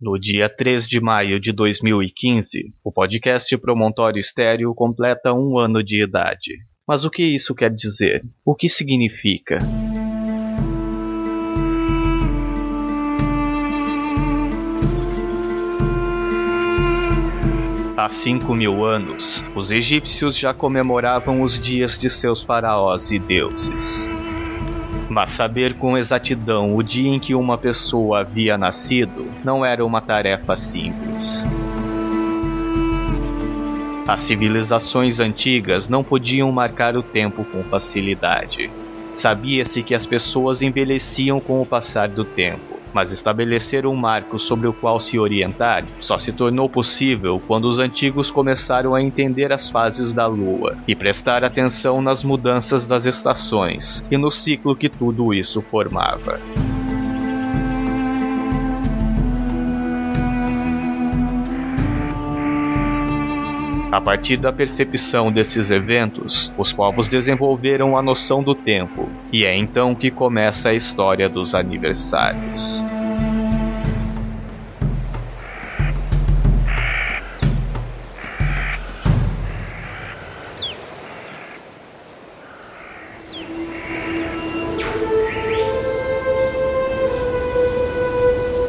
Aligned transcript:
No 0.00 0.16
dia 0.16 0.48
3 0.48 0.86
de 0.86 1.00
maio 1.00 1.40
de 1.40 1.50
2015, 1.50 2.72
o 2.84 2.92
podcast 2.92 3.58
Promontório 3.58 4.20
Estéreo 4.20 4.72
completa 4.72 5.32
um 5.32 5.58
ano 5.58 5.82
de 5.82 6.04
idade. 6.04 6.52
Mas 6.86 7.04
o 7.04 7.10
que 7.10 7.24
isso 7.24 7.52
quer 7.52 7.74
dizer? 7.74 8.24
O 8.44 8.54
que 8.54 8.68
significa? 8.68 9.58
Há 17.96 18.08
cinco 18.08 18.54
mil 18.54 18.84
anos, 18.84 19.44
os 19.56 19.72
egípcios 19.72 20.38
já 20.38 20.54
comemoravam 20.54 21.42
os 21.42 21.58
dias 21.58 21.98
de 21.98 22.08
seus 22.08 22.40
faraós 22.40 23.10
e 23.10 23.18
deuses. 23.18 24.06
Mas 25.08 25.30
saber 25.30 25.74
com 25.74 25.96
exatidão 25.96 26.76
o 26.76 26.82
dia 26.82 27.08
em 27.08 27.18
que 27.18 27.34
uma 27.34 27.56
pessoa 27.56 28.20
havia 28.20 28.58
nascido 28.58 29.26
não 29.42 29.64
era 29.64 29.84
uma 29.84 30.00
tarefa 30.00 30.56
simples. 30.56 31.46
As 34.06 34.22
civilizações 34.22 35.20
antigas 35.20 35.88
não 35.88 36.02
podiam 36.02 36.50
marcar 36.50 36.96
o 36.96 37.02
tempo 37.02 37.44
com 37.44 37.62
facilidade. 37.62 38.70
Sabia-se 39.14 39.82
que 39.82 39.94
as 39.94 40.06
pessoas 40.06 40.62
envelheciam 40.62 41.40
com 41.40 41.60
o 41.60 41.66
passar 41.66 42.08
do 42.08 42.24
tempo 42.24 42.77
mas 42.92 43.12
estabelecer 43.12 43.86
um 43.86 43.94
marco 43.94 44.38
sobre 44.38 44.66
o 44.66 44.72
qual 44.72 45.00
se 45.00 45.18
orientar 45.18 45.84
só 46.00 46.18
se 46.18 46.32
tornou 46.32 46.68
possível 46.68 47.40
quando 47.46 47.68
os 47.68 47.78
antigos 47.78 48.30
começaram 48.30 48.94
a 48.94 49.02
entender 49.02 49.52
as 49.52 49.70
fases 49.70 50.12
da 50.12 50.26
Lua 50.26 50.76
e 50.86 50.94
prestar 50.94 51.44
atenção 51.44 52.00
nas 52.00 52.24
mudanças 52.24 52.86
das 52.86 53.06
estações 53.06 54.04
e 54.10 54.16
no 54.16 54.30
ciclo 54.30 54.76
que 54.76 54.88
tudo 54.88 55.34
isso 55.34 55.62
formava. 55.62 56.40
A 63.90 64.00
partir 64.00 64.36
da 64.36 64.52
percepção 64.52 65.32
desses 65.32 65.70
eventos, 65.70 66.52
os 66.58 66.72
povos 66.72 67.08
desenvolveram 67.08 67.96
a 67.96 68.02
noção 68.02 68.42
do 68.42 68.54
tempo, 68.54 69.08
e 69.32 69.46
é 69.46 69.56
então 69.56 69.94
que 69.94 70.10
começa 70.10 70.68
a 70.68 70.74
história 70.74 71.26
dos 71.26 71.54
aniversários. 71.54 72.84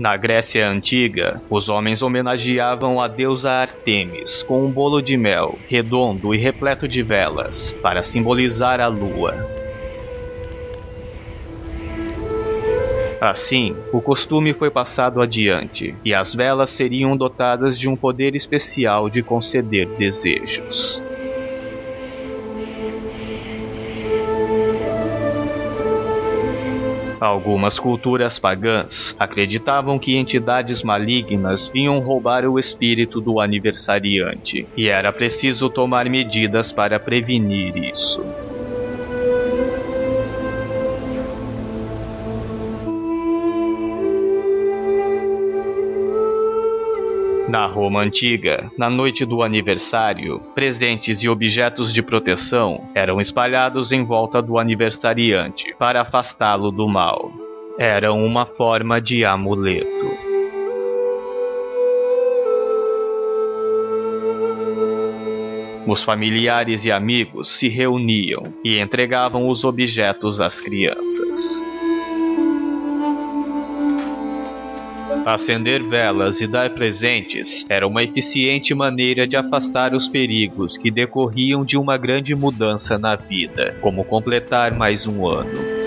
Na 0.00 0.16
Grécia 0.16 0.66
Antiga, 0.66 1.42
os 1.50 1.68
homens 1.68 2.00
homenageavam 2.00 2.98
a 2.98 3.06
deusa 3.06 3.50
Artemis 3.50 4.42
com 4.42 4.64
um 4.64 4.70
bolo 4.70 5.02
de 5.02 5.14
mel, 5.14 5.58
redondo 5.68 6.34
e 6.34 6.38
repleto 6.38 6.88
de 6.88 7.02
velas, 7.02 7.72
para 7.82 8.02
simbolizar 8.02 8.80
a 8.80 8.86
lua. 8.86 9.34
Assim, 13.20 13.76
o 13.92 14.00
costume 14.00 14.54
foi 14.54 14.70
passado 14.70 15.20
adiante, 15.20 15.94
e 16.02 16.14
as 16.14 16.34
velas 16.34 16.70
seriam 16.70 17.14
dotadas 17.14 17.78
de 17.78 17.86
um 17.86 17.94
poder 17.94 18.34
especial 18.34 19.10
de 19.10 19.22
conceder 19.22 19.86
desejos. 19.98 21.02
Algumas 27.20 27.78
culturas 27.78 28.38
pagãs 28.38 29.14
acreditavam 29.18 29.98
que 29.98 30.16
entidades 30.16 30.82
malignas 30.82 31.70
vinham 31.70 31.98
roubar 31.98 32.46
o 32.46 32.58
espírito 32.58 33.20
do 33.20 33.40
aniversariante, 33.40 34.66
e 34.74 34.88
era 34.88 35.12
preciso 35.12 35.68
tomar 35.68 36.08
medidas 36.08 36.72
para 36.72 36.98
prevenir 36.98 37.76
isso. 37.76 38.22
Na 47.50 47.66
Roma 47.66 48.00
antiga, 48.00 48.70
na 48.78 48.88
noite 48.88 49.26
do 49.26 49.42
aniversário, 49.42 50.38
presentes 50.54 51.20
e 51.24 51.28
objetos 51.28 51.92
de 51.92 52.00
proteção 52.00 52.88
eram 52.94 53.20
espalhados 53.20 53.90
em 53.90 54.04
volta 54.04 54.40
do 54.40 54.56
aniversariante 54.56 55.74
para 55.76 56.00
afastá-lo 56.00 56.70
do 56.70 56.88
mal. 56.88 57.32
Eram 57.76 58.24
uma 58.24 58.46
forma 58.46 59.00
de 59.00 59.24
amuleto. 59.24 59.88
Os 65.88 66.04
familiares 66.04 66.84
e 66.84 66.92
amigos 66.92 67.48
se 67.48 67.68
reuniam 67.68 68.54
e 68.62 68.78
entregavam 68.78 69.48
os 69.48 69.64
objetos 69.64 70.40
às 70.40 70.60
crianças. 70.60 71.60
Acender 75.24 75.82
velas 75.82 76.40
e 76.40 76.46
dar 76.46 76.70
presentes 76.70 77.66
era 77.68 77.86
uma 77.86 78.02
eficiente 78.02 78.74
maneira 78.74 79.26
de 79.26 79.36
afastar 79.36 79.94
os 79.94 80.08
perigos 80.08 80.76
que 80.76 80.90
decorriam 80.90 81.64
de 81.64 81.76
uma 81.76 81.96
grande 81.96 82.34
mudança 82.34 82.98
na 82.98 83.14
vida, 83.16 83.76
como 83.80 84.04
completar 84.04 84.74
mais 84.74 85.06
um 85.06 85.26
ano. 85.26 85.79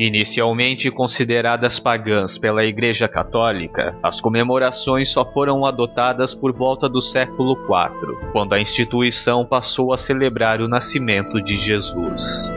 Inicialmente 0.00 0.92
consideradas 0.92 1.80
pagãs 1.80 2.38
pela 2.38 2.64
Igreja 2.64 3.08
Católica, 3.08 3.96
as 4.00 4.20
comemorações 4.20 5.08
só 5.08 5.24
foram 5.24 5.66
adotadas 5.66 6.34
por 6.34 6.52
volta 6.52 6.88
do 6.88 7.02
século 7.02 7.54
IV, 7.54 8.16
quando 8.30 8.52
a 8.52 8.60
instituição 8.60 9.44
passou 9.44 9.92
a 9.92 9.98
celebrar 9.98 10.60
o 10.60 10.68
nascimento 10.68 11.42
de 11.42 11.56
Jesus. 11.56 12.52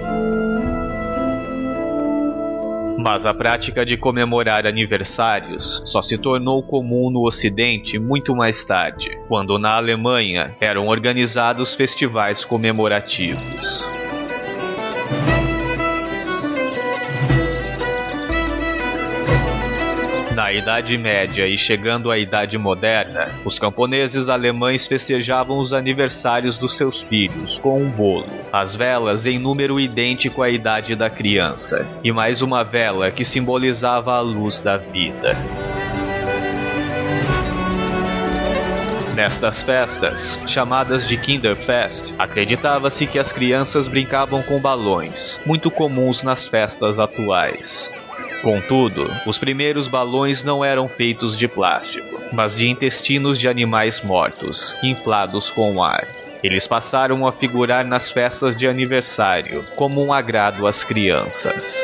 Mas 3.04 3.26
a 3.26 3.34
prática 3.34 3.84
de 3.84 3.98
comemorar 3.98 4.68
aniversários 4.68 5.82
só 5.84 6.04
se 6.04 6.20
tornou 6.20 6.62
comum 6.62 7.10
no 7.10 7.26
Ocidente 7.26 7.98
muito 7.98 8.36
mais 8.36 8.64
tarde, 8.64 9.18
quando 9.28 9.58
na 9.58 9.78
Alemanha 9.78 10.56
eram 10.62 10.88
organizados 10.88 11.74
festivais 11.74 12.46
comemorativos. 12.46 13.90
Na 20.42 20.52
Idade 20.52 20.98
Média 20.98 21.48
e 21.48 21.56
chegando 21.56 22.10
à 22.10 22.18
Idade 22.18 22.58
Moderna, 22.58 23.30
os 23.46 23.60
camponeses 23.60 24.28
alemães 24.28 24.88
festejavam 24.88 25.60
os 25.60 25.72
aniversários 25.72 26.58
dos 26.58 26.76
seus 26.76 27.00
filhos 27.00 27.60
com 27.60 27.80
um 27.80 27.88
bolo, 27.88 28.26
as 28.52 28.76
velas 28.76 29.28
em 29.28 29.38
número 29.38 29.80
idêntico 29.80 30.42
à 30.42 30.50
idade 30.50 30.96
da 30.96 31.12
criança, 31.12 31.88
e 32.04 32.12
mais 32.12 32.42
uma 32.42 32.64
vela 32.64 33.12
que 33.12 33.24
simbolizava 33.24 34.16
a 34.16 34.20
luz 34.20 34.62
da 34.62 34.78
vida. 34.78 35.38
Nestas 39.14 39.62
festas, 39.62 40.40
chamadas 40.48 41.08
de 41.08 41.18
Kinderfest, 41.18 42.16
acreditava-se 42.18 43.06
que 43.06 43.20
as 43.20 43.32
crianças 43.32 43.88
brincavam 43.88 44.42
com 44.42 44.60
balões, 44.60 45.40
muito 45.46 45.70
comuns 45.70 46.24
nas 46.24 46.48
festas 46.48 46.98
atuais. 46.98 47.94
Contudo, 48.42 49.08
os 49.28 49.38
primeiros 49.38 49.88
balões 49.88 50.44
não 50.44 50.66
eram 50.66 50.88
feitos 50.88 51.38
de 51.38 51.48
plástico, 51.48 52.20
mas 52.34 52.58
de 52.58 52.70
intestinos 52.70 53.38
de 53.38 53.48
animais 53.48 54.02
mortos, 54.02 54.76
inflados 54.82 55.52
com 55.52 55.84
ar. 55.84 56.08
Eles 56.44 56.66
passaram 56.66 57.28
a 57.28 57.32
figurar 57.32 57.86
nas 57.86 58.10
festas 58.10 58.56
de 58.56 58.68
aniversário 58.68 59.64
como 59.76 60.04
um 60.04 60.12
agrado 60.12 60.66
às 60.66 60.84
crianças. 60.84 61.80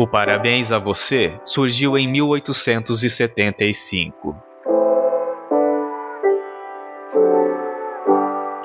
O 0.00 0.06
Parabéns 0.06 0.72
a 0.72 0.78
Você 0.78 1.38
surgiu 1.44 1.98
em 1.98 2.10
1875. 2.10 4.34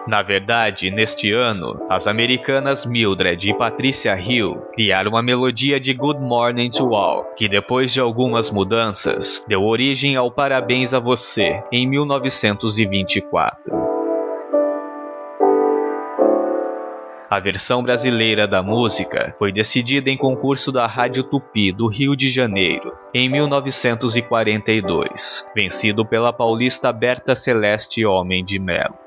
Na 0.07 0.21
verdade, 0.21 0.89
neste 0.89 1.33
ano, 1.33 1.85
as 1.89 2.07
americanas 2.07 2.85
Mildred 2.85 3.49
e 3.49 3.53
Patricia 3.53 4.17
Hill 4.17 4.61
criaram 4.73 5.11
uma 5.11 5.21
melodia 5.21 5.77
de 5.77 5.93
Good 5.93 6.21
Morning 6.21 6.69
to 6.69 6.95
All, 6.95 7.25
que 7.35 7.49
depois 7.49 7.91
de 7.91 7.99
algumas 7.99 8.49
mudanças, 8.49 9.43
deu 9.45 9.61
origem 9.61 10.15
ao 10.15 10.31
Parabéns 10.31 10.93
a 10.93 11.01
Você, 11.01 11.61
em 11.69 11.85
1924. 11.85 13.84
A 17.29 17.39
versão 17.39 17.81
brasileira 17.81 18.45
da 18.47 18.61
música 18.61 19.33
foi 19.37 19.51
decidida 19.51 20.11
em 20.11 20.17
concurso 20.17 20.71
da 20.71 20.85
Rádio 20.85 21.23
Tupi 21.23 21.71
do 21.71 21.87
Rio 21.87 22.15
de 22.15 22.29
Janeiro, 22.29 22.95
em 23.13 23.27
1942, 23.27 25.49
vencido 25.55 26.05
pela 26.05 26.31
paulista 26.31 26.93
Berta 26.93 27.35
Celeste 27.35 28.05
Homem 28.05 28.45
de 28.45 28.59
Melo. 28.59 29.04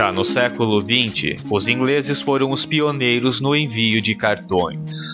Já 0.00 0.10
no 0.10 0.24
século 0.24 0.80
XX, 0.80 1.44
os 1.50 1.68
ingleses 1.68 2.22
foram 2.22 2.52
os 2.52 2.64
pioneiros 2.64 3.38
no 3.38 3.54
envio 3.54 4.00
de 4.00 4.14
cartões. 4.14 5.12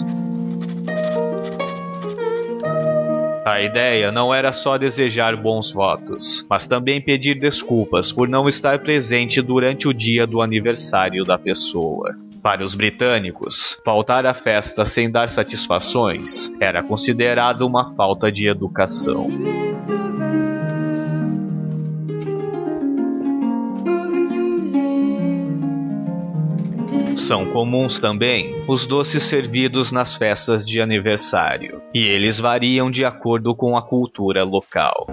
A 3.45 3.61
ideia 3.61 4.13
não 4.13 4.33
era 4.33 4.53
só 4.53 4.79
desejar 4.79 5.37
bons 5.37 5.73
votos, 5.73 6.47
mas 6.49 6.69
também 6.69 7.01
pedir 7.01 7.35
desculpas 7.41 8.13
por 8.13 8.29
não 8.29 8.47
estar 8.47 8.79
presente 8.79 9.43
durante 9.43 9.89
o 9.89 9.93
dia 9.93 10.25
do 10.25 10.41
aniversário 10.41 11.25
da 11.25 11.37
pessoa. 11.37 12.15
Para 12.41 12.65
os 12.65 12.77
britânicos, 12.77 13.81
faltar 13.85 14.25
à 14.25 14.35
festa 14.35 14.85
sem 14.85 15.11
dar 15.11 15.29
satisfações 15.29 16.53
era 16.61 16.81
considerado 16.81 17.63
uma 17.63 17.93
falta 17.97 18.31
de 18.31 18.47
educação. 18.47 19.29
São 27.27 27.45
comuns 27.47 27.99
também 27.99 28.55
os 28.69 28.87
doces 28.87 29.25
servidos 29.25 29.91
nas 29.91 30.15
festas 30.15 30.65
de 30.65 30.81
aniversário, 30.81 31.83
e 31.93 32.07
eles 32.07 32.39
variam 32.39 32.89
de 32.89 33.05
acordo 33.05 33.53
com 33.53 33.77
a 33.77 33.83
cultura 33.83 34.45
local. 34.45 35.09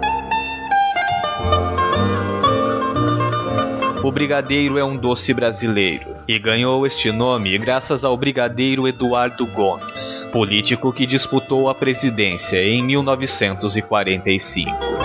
O 4.00 4.12
brigadeiro 4.12 4.78
é 4.78 4.84
um 4.84 4.96
doce 4.96 5.34
brasileiro 5.34 6.14
e 6.28 6.38
ganhou 6.38 6.86
este 6.86 7.10
nome 7.10 7.58
graças 7.58 8.04
ao 8.04 8.16
brigadeiro 8.16 8.86
Eduardo 8.86 9.44
Gomes, 9.48 10.28
político 10.32 10.92
que 10.92 11.06
disputou 11.06 11.68
a 11.68 11.74
presidência 11.74 12.62
em 12.62 12.80
1945. 12.80 15.03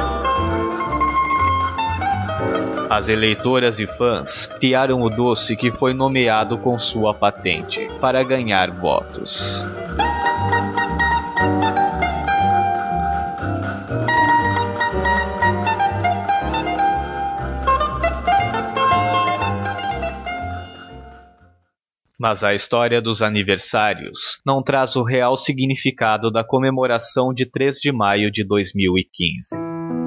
As 2.89 3.07
eleitoras 3.07 3.79
e 3.79 3.85
fãs 3.85 4.47
criaram 4.47 5.03
o 5.03 5.11
doce 5.11 5.55
que 5.55 5.71
foi 5.71 5.93
nomeado 5.93 6.57
com 6.57 6.79
sua 6.79 7.13
patente 7.13 7.87
para 8.01 8.23
ganhar 8.23 8.71
votos. 8.71 9.63
Mas 22.17 22.43
a 22.43 22.55
história 22.55 22.99
dos 22.99 23.21
aniversários 23.21 24.41
não 24.43 24.63
traz 24.63 24.95
o 24.95 25.03
real 25.03 25.37
significado 25.37 26.31
da 26.31 26.43
comemoração 26.43 27.31
de 27.31 27.45
3 27.45 27.75
de 27.79 27.91
maio 27.91 28.31
de 28.31 28.43
2015. 28.43 29.98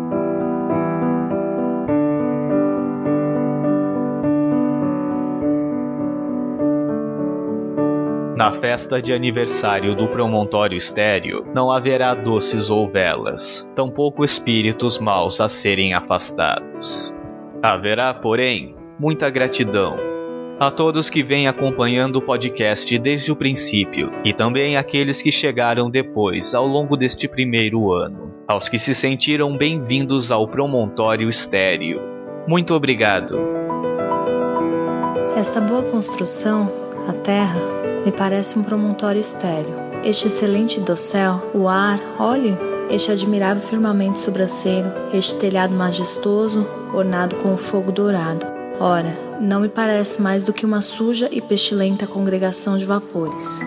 Na 8.43 8.53
festa 8.53 9.01
de 9.01 9.15
aniversário 9.15 9.95
do 9.95 10.09
promontório 10.09 10.77
estéreo, 10.77 11.47
não 11.55 11.71
haverá 11.71 12.13
doces 12.13 12.71
ou 12.71 12.91
velas, 12.91 13.71
tampouco 13.73 14.25
espíritos 14.25 14.99
maus 14.99 15.41
a 15.41 15.49
serem 15.49 15.95
afastados. 15.95 17.15
Haverá, 17.63 18.13
porém, 18.13 18.75
muita 18.99 19.31
gratidão 19.31 19.95
a 20.59 20.73
todos 20.73 21.09
que 21.09 21.23
vêm 21.23 21.47
acompanhando 21.47 22.17
o 22.17 22.21
podcast 22.21 22.99
desde 22.99 23.31
o 23.31 23.37
princípio 23.37 24.11
e 24.25 24.33
também 24.33 24.77
aqueles 24.77 25.23
que 25.23 25.31
chegaram 25.31 25.89
depois 25.89 26.53
ao 26.53 26.67
longo 26.67 26.97
deste 26.97 27.29
primeiro 27.29 27.93
ano, 27.93 28.35
aos 28.49 28.69
que 28.69 28.77
se 28.77 28.93
sentiram 28.93 29.57
bem-vindos 29.57 30.33
ao 30.33 30.49
promontório 30.49 31.29
estéreo. 31.29 32.03
Muito 32.49 32.75
obrigado. 32.75 33.39
Esta 35.37 35.61
boa 35.61 35.85
construção, 35.85 36.82
a 37.09 37.13
Terra, 37.13 37.61
me 38.05 38.13
parece 38.13 38.59
um 38.59 38.63
promontório 38.63 39.21
estéreo. 39.21 39.75
Este 40.05 40.27
excelente 40.27 40.81
dossel, 40.81 41.41
o 41.55 41.69
ar, 41.69 42.01
olhe, 42.19 42.57
este 42.91 43.11
admirável 43.11 43.63
firmamento 43.63 44.19
sobranceiro, 44.19 44.89
este 45.13 45.37
telhado 45.37 45.75
majestoso, 45.75 46.67
ornado 46.93 47.37
com 47.37 47.55
o 47.55 47.59
fogo 47.59 47.93
dourado. 47.93 48.47
Ora, 48.81 49.17
não 49.41 49.61
me 49.61 49.69
parece 49.69 50.21
mais 50.21 50.45
do 50.45 50.53
que 50.53 50.67
uma 50.67 50.83
suja 50.83 51.29
e 51.31 51.41
pestilenta 51.41 52.07
congregação 52.07 52.77
de 52.77 52.85
vapores. 52.85 53.61